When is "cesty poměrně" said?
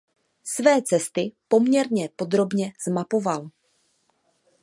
0.81-2.09